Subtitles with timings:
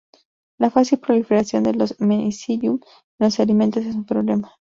[0.57, 2.81] La fácil proliferación de los "Penicillium" en
[3.27, 4.51] los alimentos es un problema.